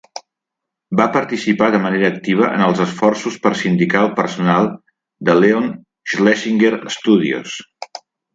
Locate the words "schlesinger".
6.15-6.73